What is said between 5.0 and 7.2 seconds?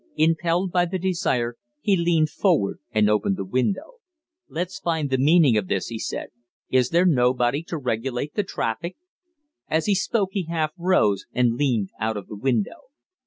the meaning of this," he said. "Is there